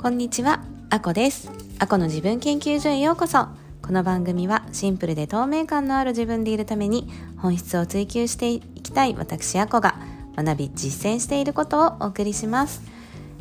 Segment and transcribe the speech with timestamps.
[0.00, 1.50] こんにちは、あこです。
[1.80, 3.48] あこの自分研究所へようこそ。
[3.82, 9.98] この番組はシンプルで透明感のある自分でいるために本質を追求していきたい私あこが
[10.36, 12.80] 学び実践していることをお送りします。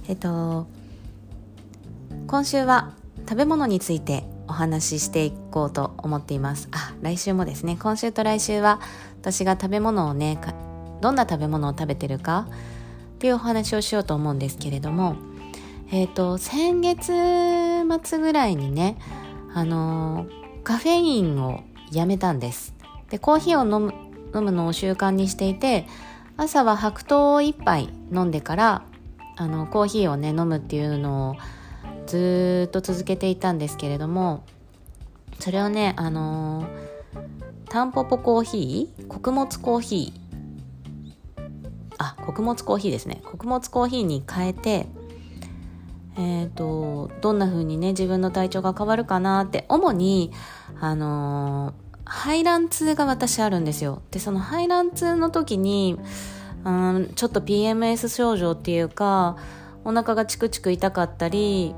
[0.08, 0.66] えっと、
[2.26, 2.96] 今週は
[3.30, 6.70] 食べ物についてお話ししていこうと思っています。
[6.72, 8.82] あ、来週もですね、今週と来週は
[9.22, 10.40] 私が食べ物をね、
[11.02, 12.48] どんな食べ物を食べてるか
[13.14, 15.18] っていうお話をしようと思うんですけれども、
[15.90, 17.14] えっ、と、先月
[18.04, 18.98] 末ぐらいにね、
[19.54, 20.28] あの
[20.64, 22.76] カフェインをやめたんです。
[23.10, 23.94] で、コーヒーを飲む、
[24.36, 25.86] 飲むのを習慣にしていて、
[26.36, 28.86] 朝は白桃を一杯飲んでから、
[29.38, 31.36] あの、コーヒーをね、飲むっていうのを
[32.06, 34.44] ずっと続けていたんですけれども、
[35.40, 36.66] それをね、あの
[37.70, 39.08] タンポポコーヒー？
[39.08, 41.44] 穀物コーヒー？
[41.98, 43.22] あ、穀物コーヒーですね。
[43.24, 44.88] 穀物コーヒーに変えて、
[46.18, 50.32] えー、とどんな風にね自分の体調が変わるかなって主に
[50.80, 51.74] あの
[52.06, 54.02] 排卵痛が私あるんですよ。
[54.12, 56.00] でその排卵痛の時に
[56.66, 59.38] うんちょっと PMS 症状っていうか
[59.84, 61.76] お腹がチクチク痛かったり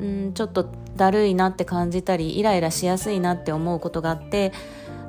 [0.00, 4.52] うんちょっとだるいなって感じたりイライラしやすいなって思うことがあって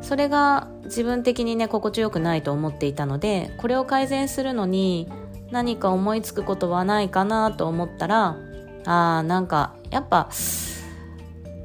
[0.02, 5.10] それが自分的にね心地よくないと思っていたのでこれを改善するのに
[5.52, 8.38] 何か思いつくことはないかなと思ったら
[8.86, 10.30] あーなんかやっぱ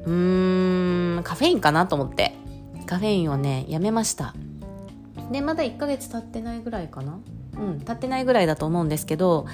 [0.05, 2.35] うーんカフェインかなと思って。
[2.87, 4.35] カフェインをねやめました。
[5.31, 7.17] でまだ1ヶ月経ってないぐらいかな？
[7.57, 9.47] うん経ってないぐらいだと思うんですけど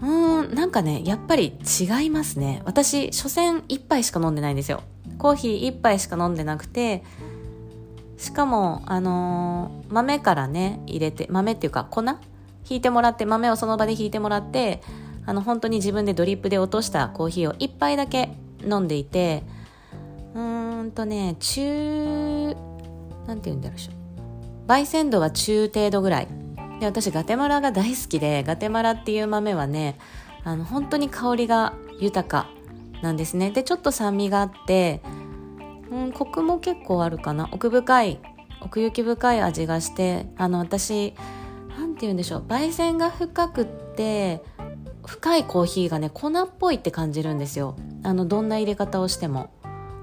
[0.00, 2.62] うーんなんかねやっぱり違いますね。
[2.64, 4.82] 私所詮1杯しか飲んでないんですよ。
[5.18, 7.02] コーヒー1杯しか飲んでなくて
[8.16, 12.04] しかもあのー豆からね入れて豆っていうか粉
[12.68, 14.82] 引いてもらって豆をその場で引いてもらって
[15.26, 18.30] あの本当に自分でドリップで落としたコーヒーを1杯だけ
[18.62, 19.42] 飲んでいて
[20.34, 22.54] うーんとね中
[23.26, 23.90] なんて言うんだろうし
[24.66, 26.28] 焙煎度は中程度ぐらい。
[26.80, 29.96] で私ガテマラが大好きでガテマラっていう豆はね
[30.42, 32.48] あの本当に香りが豊か
[33.00, 33.50] なんですね。
[33.50, 35.00] でちょっと酸味があって
[35.90, 37.48] うんコクも結構あるかな。
[37.52, 38.20] 奥深い
[38.60, 41.14] 奥行き深い味がしてあの私
[41.94, 44.42] て言うんでしょう焙煎が深くって
[45.06, 47.76] 深いコーヒーがね粉っぽいって感じるんですよ。
[48.02, 49.50] あのどんな入れ方をしても。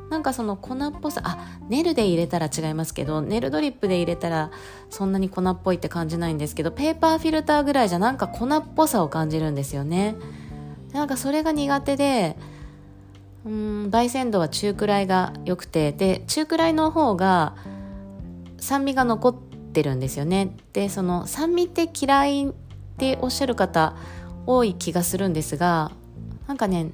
[0.09, 4.51] なんかその粉っぽさあネルで入れたら違いますけどネルドリップで入れたら
[4.89, 10.17] そんなに粉っぽいって感じないんですけどペーパーフィルターぐらいじゃなんか粉っぽさを感じるんですよね。
[10.91, 12.35] なんかそれが苦手で
[13.45, 15.93] うん焙煎度は中くらいが良くて。
[15.93, 17.55] で中くらいの方が
[18.57, 20.55] 酸味が残っててるんですよね。
[20.73, 22.53] でその酸味って嫌いっ
[22.97, 23.95] ておっしゃる方
[24.45, 25.91] 多い気がするんですが
[26.47, 26.91] なんかね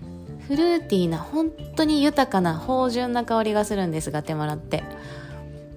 [0.47, 4.83] フルーティーな本当に豊かな芳醇な香りがするんですガテマラって。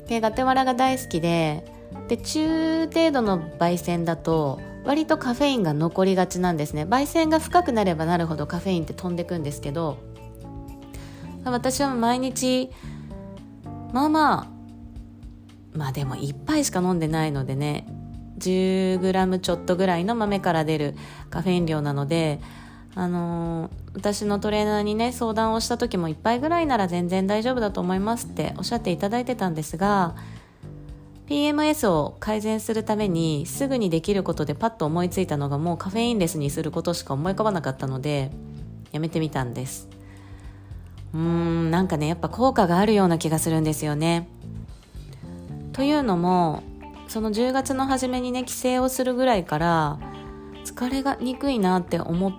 [0.08, 1.64] でガテマラが大好きで
[2.08, 6.84] で中程度の焙煎だと割とカフェインが残りがちなんですね。
[6.84, 9.98] 焙煎が深くなればなるほどカフェインって飛んでくんですけど
[11.44, 12.70] 私は毎日
[13.92, 14.59] まあまあ
[15.72, 17.86] まあでも1杯しか飲んでないのでね
[18.38, 20.94] 10g ちょっとぐらいの豆から出る
[21.30, 22.40] カフェイン量なので
[22.94, 30.14] あのー私のトレーナーにね相談をした時も1杯ぐらいなら全然大丈夫だと思いますっておっしゃっていただいてたんですが
[31.26, 38.30] PMS を改善するためにすぐにできることでパッと思いついたのがもうカフェインレスにすることしか思い浮かばなかったので
[38.92, 39.88] やめてみたんです。
[41.14, 44.28] うーんなんかねやっぱ効果があるような気がするんですよね。
[45.80, 46.62] というのも
[47.08, 49.98] その10月の初めにね帰省をするぐらいから
[50.66, 52.34] 疲れがにくいなって思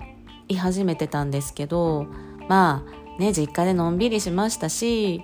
[0.48, 2.06] い始めてたんですけど
[2.48, 5.24] まあね実家でのんびりしましたし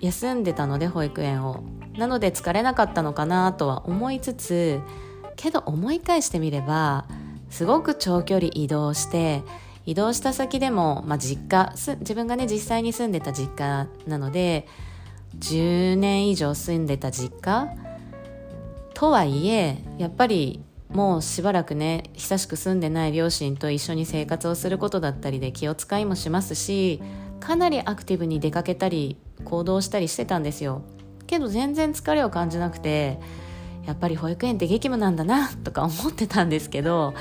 [0.00, 1.62] 休んでたので保育園を。
[1.98, 4.80] なので疲れなかったのかなとは思いつつ
[5.36, 7.04] けど思い返してみれば
[7.50, 9.42] すごく長距離移動して
[9.84, 11.70] 移動した先でも、まあ、実家
[12.00, 14.66] 自分がね実際に住んでた実家なので
[15.38, 17.68] 10年以上住んでた実家
[18.94, 27.00] とはいえやっぱりもうしばらくね久しく住んでない両親と一緒に生活をすることだったりで気を使いもしますし
[27.40, 30.82] かなりアクティブに出かけたり行動したりしてたんですよ。
[31.26, 33.18] けど全然疲れを感じなくて
[33.86, 37.14] やっぱり保育園って激務なんだなとか思ってたんですけど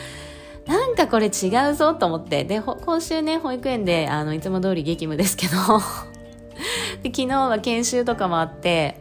[0.67, 2.43] なんかこれ違うぞと思って。
[2.43, 6.10] で今週ね保育園であのいつも通り激務ですけど。
[7.03, 8.99] で昨日は研修とかもあって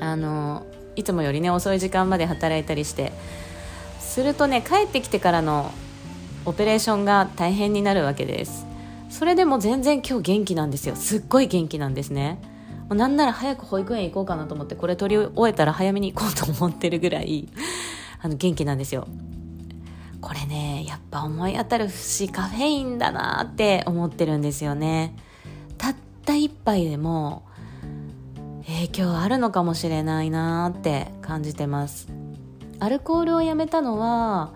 [0.00, 0.66] あの
[0.96, 3.12] いつもよりね遅い時間まで働いたりして
[3.98, 5.72] するとね帰ってきてからの
[6.44, 8.66] オペレーションが大変になるわけです。
[9.10, 10.96] それでも全然今日元気なんですよ。
[10.96, 12.40] すっごい元気なんですね。
[12.88, 17.48] もうなんなら早く保育園行こうかなと思ってこれ取り終えたら早めに行こうと思ってるぐらい
[18.20, 19.06] あの元気なんですよ。
[20.20, 25.14] これねやっぱ思い当たる節カフェインだなって思ってるんですよね。
[26.28, 27.42] った一杯でも
[28.66, 32.08] 影響あるのかもしれないなって感じてます。
[32.80, 34.52] アルコールをやめたのは、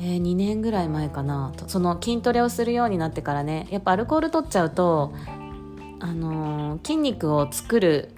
[0.00, 3.68] えー、2年ぐらい前かなその筋トレをするようになってからね。
[3.70, 5.12] やっぱアルコール取っちゃうと
[6.00, 8.12] あのー、筋肉を作る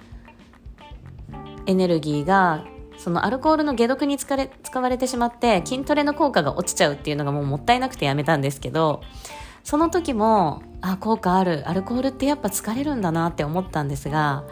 [1.66, 2.64] エネルギーが
[2.96, 9.02] そのアルコールの解毒に使れ使われてしまって筋トレの効果が落ちちゃうっていうのがもうもったいなくてやめたんですけど
[9.64, 11.68] その時もあ効果ある。
[11.68, 14.44] アルコールってやっぱ疲れるんだなって思ったんですが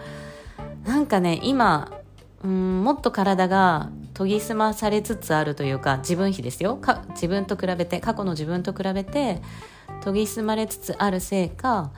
[0.84, 1.92] なんかね今
[2.44, 6.76] うんもっと体が研ぎ澄まされつつあるというか自分比ですよ。
[6.76, 9.42] か自分と比べて過去の自分と比べて
[10.04, 11.90] 研ぎ澄まれつつあるせいか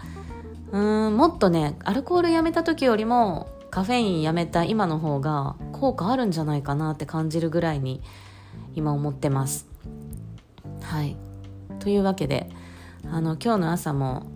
[0.72, 8.02] うんもっとねアルコールやめた時よりもカフェインやめた今の方が効果あるんじゃないかなって感じるぐらいに
[8.74, 9.66] 今思ってます。
[10.82, 11.16] はい。
[11.80, 12.50] というわけで
[13.10, 14.26] あの今日の朝も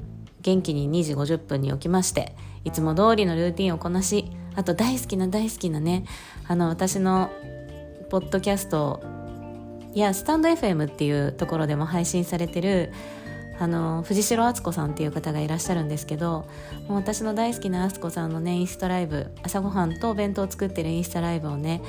[0.43, 6.05] 元気に2時50分に起きましていつも通りのルーティンをこなしあと大好きな大好きなね
[6.47, 7.31] あの私の
[8.11, 9.03] ポッドキャスト
[9.95, 12.93] やスタンド FM っていうところでも配信されてる
[13.59, 16.49] あの藤代敦子さんっていう方がいらっしゃるんですけど
[16.89, 21.81] もう私の大好きな敦子さんのねインスタライブ朝ごはんとお弁当を作ってるインスタライブをね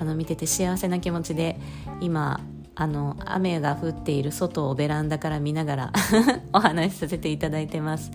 [0.00, 1.60] あの見てて幸せな気持ちで
[2.00, 2.40] 今
[2.74, 5.92] あの雨が降っている外をベランダから見ながら
[6.52, 8.10] お話しさせていただいてます。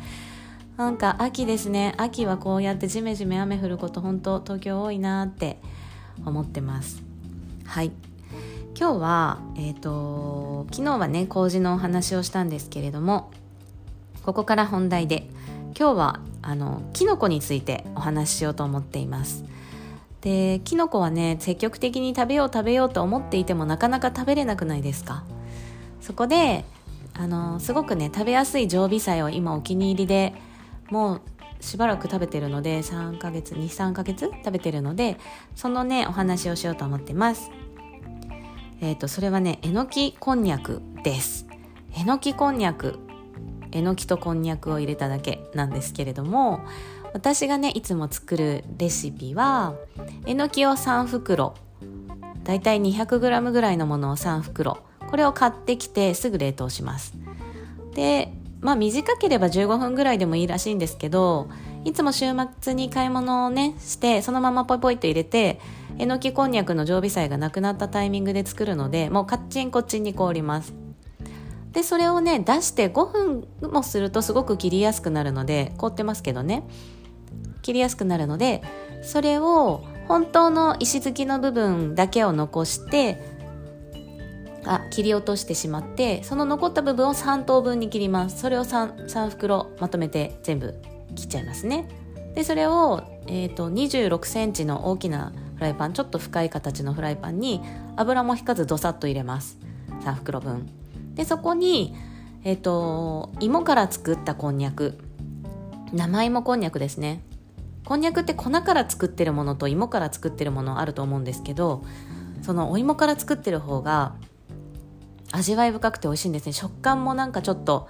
[0.77, 1.93] なんか秋ですね。
[1.97, 5.59] 秋はこうやってジメジメ雨降ること本当東京多いなって
[6.25, 7.03] 思ってます。
[7.65, 7.91] はい。
[8.77, 13.31] 今日は、えーと、昨日はね麹のお話をしたんですけれども
[14.23, 15.29] ここから本題で
[15.79, 19.45] 今日はあのキノコについてお話ししようと思っています。
[20.25, 25.23] でキノコはね積極的に食べよう食べようと思っていてもなかなか食べれなくないですか？
[26.01, 26.65] そこで
[27.13, 30.33] あのすごくね食べやすい常備菜を今お気に入りで
[30.89, 31.21] もう
[31.63, 35.19] しばらく食べてるので3ヶ月23ヶ月食べてるので
[35.55, 37.51] そのねお話をしようと思ってます。
[38.81, 41.45] えっ、ー、とそれはねえのきこんにゃくです。
[41.95, 42.97] えのきこんにゃく
[43.71, 46.61] えのきとこんにゃくを入れただけなんですけれども
[47.15, 49.75] 私がねいつも作るレシピは
[50.25, 51.55] えのきを3袋
[52.43, 54.79] だいたい 200g ぐらいのものを3袋
[55.09, 57.13] これを買ってきてすぐ冷凍します。
[57.93, 61.47] でまあ短ければ15分ぐらいでもいいらしいんですけど
[61.85, 62.25] いつも週
[62.59, 65.61] 末に買い物をねしてそのままポイポイと入れて
[65.97, 70.73] えのきこんにゃくの常備菜がなくなったタイミングで作るのでもうカッチンコッチンに凍ります。
[71.71, 76.67] でそれをね出して5分もするとすごく切りやすくなるので凍ってますけどね。
[77.65, 78.61] 切りやすくなるので
[79.01, 83.19] それを本当の石突きの部分だけを残して
[84.65, 88.39] あ切り落としてしまってその残った部分を3等分に切ります。
[88.39, 90.75] それを 3, 3袋まとめて全部
[91.15, 91.87] 切っちゃいますね。
[92.35, 97.61] でそれを、えーと、2 6センチの大きなフライパンちょっと深い形のフライパンに
[97.95, 99.57] 油も引かずどさっと入れます。
[100.03, 100.69] 3袋分。
[101.15, 101.95] でそこに、
[102.43, 104.97] えーと、芋から作ったこんにゃく。
[105.93, 107.21] 生芋こんにゃくですね。
[107.85, 111.83] こんにゃくって粉から作ってるものと芋から作ってるものあると思うんですけど
[112.41, 114.15] そのお芋から作ってる方が
[115.31, 116.53] 味わい深くて美味しいんですね。
[116.53, 117.89] 食感もなんかちょっと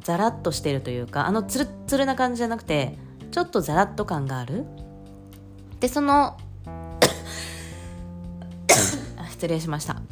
[0.00, 2.98] ザラッとしてるというかあのツルッツルな感じじゃなくて
[3.30, 4.64] ちょっとザラッと感がある。
[5.78, 6.36] でその
[9.30, 10.02] 失礼しました。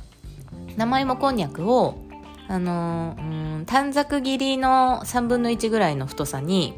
[0.76, 1.97] 生芋こんにゃくを
[2.49, 6.75] あのうん短冊切りの3分の1ぐらいの太さに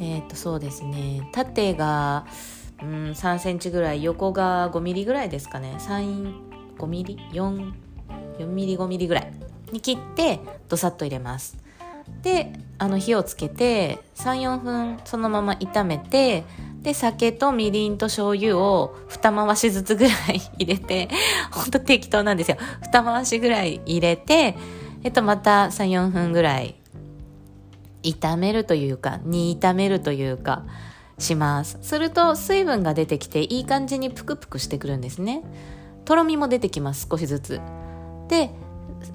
[0.00, 1.28] えっ、とそうですね。
[1.32, 2.26] 縦が
[2.82, 4.02] うん3センチぐらい。
[4.02, 5.76] 横が5ミリぐらいですかね。
[5.78, 7.72] 35ミリ？4
[8.38, 9.32] 4ミリ5ミリぐらい。
[9.72, 11.56] に切ってどさっと入れます。
[12.22, 16.44] であの火をつけて34分そのまま炒めて
[16.82, 21.08] で酒とみりんと醤油を二回しずつぐらい入れて
[21.50, 22.58] ほんと適当なんですよ。
[22.82, 24.56] 二回しぐらい入れて
[25.02, 26.76] えっとまた34分ぐらい
[28.04, 30.64] 炒めるというか煮炒めるというか
[31.18, 31.78] します。
[31.82, 35.42] すると水分が出てきていい感じにプクプクしてくるんですね。
[36.04, 37.60] とろみも出てきます少しずつ。
[38.28, 38.50] で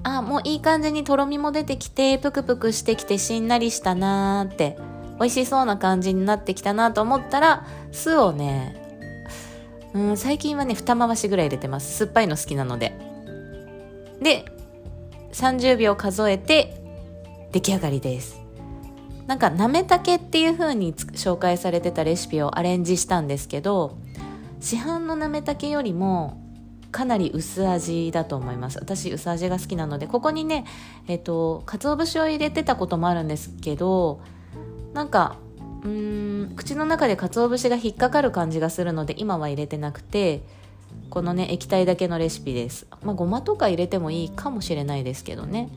[0.02, 4.78] あもういい感じにとろみも出てきてプクプクしてきてしんなりしたなーって
[5.18, 8.80] 美味しそうな感じになってきたなと思ったら酢をね
[9.92, 11.96] うん最近はね二回しぐらい入れてます。
[11.98, 12.96] 酸っぱいの好きなので。
[14.22, 14.44] で
[15.32, 16.74] 30秒数えて
[17.52, 18.39] 出来上がりです。
[19.30, 23.96] なんかなめたけっていう風に紹介されてたレシピをアレンジしたんですけど
[24.58, 26.42] 市販のなめたけよりも
[26.90, 28.80] かなり薄味だと思います。
[28.80, 30.64] 私薄味が好きなのでここにね
[31.06, 34.20] えっ、ー、と鰹節を入れてたこともあるんですけど
[34.94, 35.36] なんか
[35.84, 40.42] うーん口の中で鰹節が引っかかる感じがするので今は入れてなくて
[41.08, 42.88] このね液体だけのレシピです。
[43.04, 45.68] まあごまとか入れてもいいかもしれないですけどね。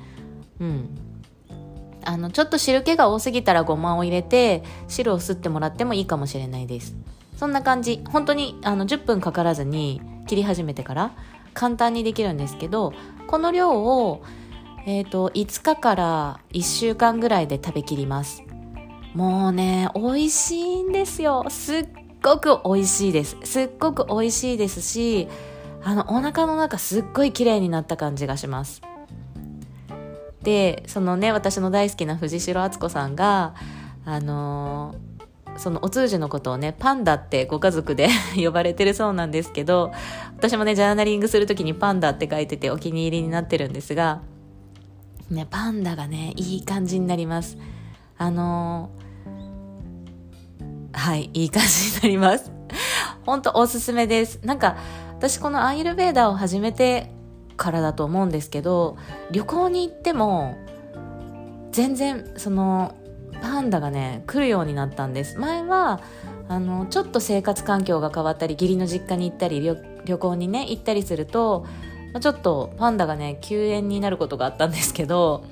[0.60, 1.13] うん。
[2.06, 6.96] あのちょっと汁気が多すぎたらごまを入れて汁を吸ってもらってもいいかもしれないです。
[7.38, 8.02] そんな感じ。
[8.10, 11.12] 本当にあの10分かからずに切り始めてから
[11.54, 12.94] 簡単にできるんですけど
[13.28, 14.24] この量を、
[14.86, 18.44] えーと、5日から1週間ぐらいで食べきります。
[19.14, 21.46] もうね美味しいんですよ。
[21.50, 21.88] すっ
[22.22, 23.38] ごく美味しいです。
[23.44, 25.28] すっごく美味しいですし
[25.84, 28.82] あのお腹の中すっごい綺麗になった感じがします。
[30.44, 33.56] でそのね私の大好きな藤代敦子さんが
[34.06, 35.14] あのー
[35.58, 39.92] そのお通じのことをね、パンダってご家族で 呼ばれてるそうなんですけど、
[40.38, 44.22] 私もね、ジャーナリングするときにパンダって書いててお気に入りになってるんですが、
[45.30, 47.58] ね、パンダがね、いい感じになります。
[48.18, 52.52] あのー、はい、いい感じになります。
[53.26, 54.40] ほんとおすすめです。
[54.44, 54.76] なんか、
[55.18, 57.12] 私このアイルベーダーを始めて
[57.58, 58.98] からだと思うんですけど、
[59.32, 60.58] 旅行に行っても、
[61.72, 62.96] 全然、その、
[63.44, 65.38] パンダがね来るようになったんです。
[65.38, 66.00] 前は
[66.48, 71.66] あのちょっと生活環境が変わったり義理の実家に行ったり旅行にね行ったりすると
[72.22, 75.46] ちょっとパンダがね休園になることがあったんですけど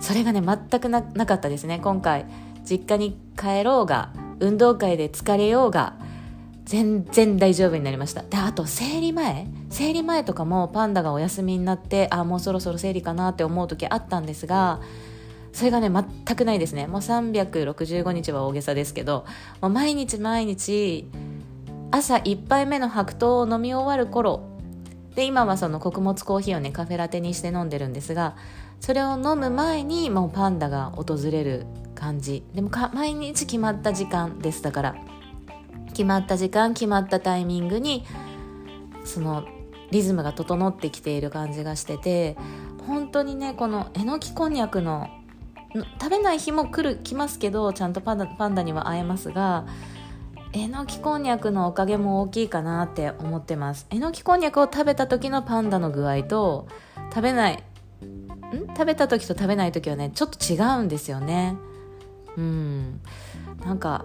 [0.00, 1.80] それがね全くなかったですね。
[1.82, 2.26] 今回
[2.68, 5.94] 実家に帰ろうが運動会で疲れようが
[6.64, 8.22] 全然大丈夫になりました。
[8.22, 9.46] であと生理前？
[9.70, 14.80] 生理前とかもパンダがお休みになってあもうそろそろ生理かなって思う時あったんですが
[15.52, 16.86] それがね全くないですね。
[16.86, 19.26] もう365日は大げさですけど
[19.60, 21.06] もう毎日毎日
[21.90, 24.48] 朝1杯目の白桃を飲み終わる頃
[25.14, 28.36] で今はその穀物コーヒーをねカフェラテにして飲んでるんですが
[28.80, 32.42] それを飲む前にもうパンダが訪れる感じ。
[32.54, 35.13] でも毎日決まった時間ですだから。
[35.94, 38.04] 決まった時間決まったタイミングに
[39.04, 39.44] その
[39.90, 42.36] リズムが整ってきている感じがしてて
[42.86, 45.08] 本当にねこのえのきこんにゃくの
[46.00, 49.66] 食べない日も来る来ますけどちゃんとパンダパンダには会えますが
[50.52, 53.88] えのきこんにゃくのおかげも大きいかなって思ってます。
[53.90, 56.68] えのきこんにゃくを食べた時のパンダの具合と
[57.10, 58.66] 食べないん？
[58.68, 61.56] 食べた時と食べない時はねちょっと違うんですよね。
[62.36, 63.00] うん。
[63.64, 64.04] なんか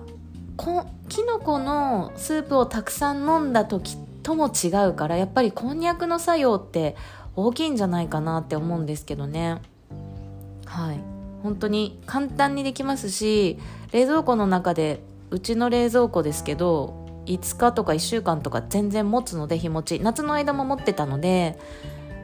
[0.60, 6.98] こきのこのスープをたくさん飲んだ時とも違うからやっぱりこんにゃくの作用って
[7.38, 9.62] 大きいんじゃないかなって思うんですけどね。
[10.66, 11.00] はい。
[11.44, 13.58] 本当に簡単にできますし
[13.94, 15.02] 冷蔵庫の中で
[15.32, 20.02] うちの冷蔵庫ですけど5日とか1週間とか全然持つので日持ち。
[20.02, 21.58] 夏の間も持ってたので、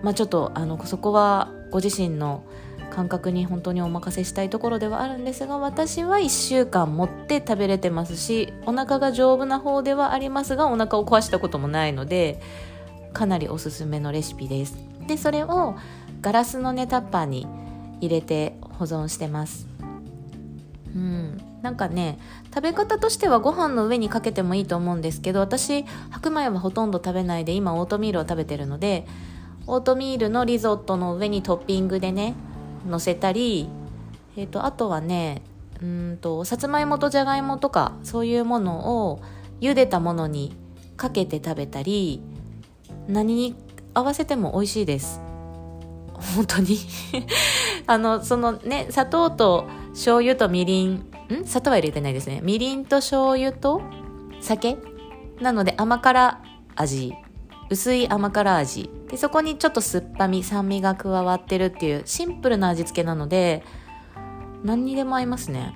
[0.03, 2.43] まあ、ちょっとあのそこはご自身の
[2.95, 12.39] 感覚に本当にお任せしたいところではあるんですが私は1週間持って食べれてますしお腹が丈夫な方ではありますがお腹を壊したこともないので
[13.11, 14.77] かなりおすすめのレシピです。
[15.07, 15.75] でそれを
[16.21, 17.47] ガラスのねタッパーに
[17.99, 19.67] 入れて保存してます。
[20.93, 21.41] うん。
[21.61, 22.19] なんかね
[22.53, 29.07] 食べ方としてはご飯の上にかけてもいいと思うんですけど私白米はほとんど食べないで今オートミールを食べてるので
[29.65, 32.35] オートミールのリゾットの上にトッピングでね
[32.85, 33.69] 乗せたり、
[34.37, 35.41] えーと、あとはね
[35.81, 39.21] うんとさつまいもとじゃがいもとかそういうものを
[39.61, 40.55] 茹でたものに
[40.97, 42.21] かけて食べたり
[43.07, 43.55] 何に
[43.93, 45.21] 合わせても美味しいです。
[46.35, 46.77] 本当に。
[47.87, 51.45] あのそのね砂糖と醤油とみりんん？
[51.45, 52.41] 砂糖は入れてないですね。
[52.43, 53.81] みりんと醤油と
[54.41, 54.77] 酒？
[55.39, 56.41] なので甘辛
[56.75, 57.13] 味。
[57.69, 58.89] 薄い甘辛味。
[59.09, 63.63] でそこにちょっと酸っぱみ酸味が加わってるっていうシンプルな味付けなので
[64.63, 65.75] 何にでも合いますね。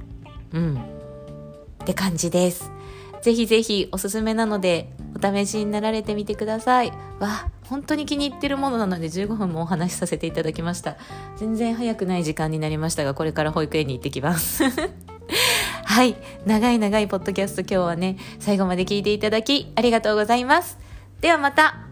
[0.52, 0.76] うん。
[0.76, 2.72] って感じです。
[3.22, 6.92] ぜひぜひおすすめなのでお試しになられてみてください。
[7.20, 10.98] わ本当に気に入ってるものなので15分もお話しさせていただきました。
[11.38, 14.64] 全然早くない時間になりましたがこれから保育園に行ってきます。
[15.86, 16.16] はい。
[16.46, 20.80] 長い長いポッドキャスト今日はね最後まで聞いていただきありがとうございます。
[21.22, 21.89] ではまた。